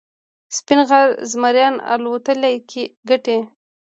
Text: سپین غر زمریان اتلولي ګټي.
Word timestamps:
سپین 0.57 0.79
غر 0.89 1.07
زمریان 1.31 1.75
اتلولي 1.93 2.53
ګټي. 3.09 3.37